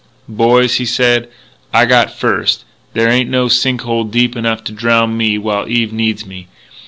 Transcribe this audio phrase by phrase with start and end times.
[0.27, 1.29] "Boys," he said,
[1.71, 2.65] "I got first.
[2.93, 6.47] There ain't no sink hole deep enough to drowned me while Eve needs me....